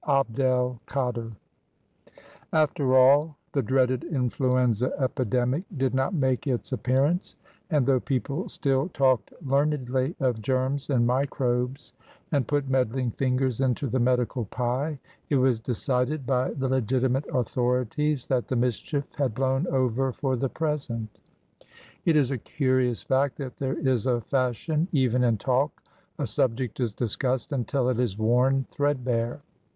[0.07, 1.33] Abd el Kader.
[2.51, 7.35] After all, the dreaded influenza epidemic did not make its appearance,
[7.69, 11.93] and, though people still talked learnedly of germs and microbes,
[12.31, 14.97] and put meddling fingers into the medical pie,
[15.29, 20.49] it was decided by the legitimate authorities that the mischief had blown over for the
[20.49, 21.19] present.
[22.05, 25.83] It is a curious fact that there is a fashion even in talk.
[26.17, 29.43] A subject is discussed until it is worn thread bare.